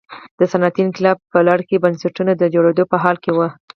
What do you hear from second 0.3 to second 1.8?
د صنعتي انقلاب په لړ